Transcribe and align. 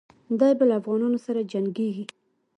دی 0.39 0.51
به 0.57 0.63
له 0.69 0.75
افغانانو 0.79 1.17
سره 1.25 1.47
جنګیږي. 1.51 2.05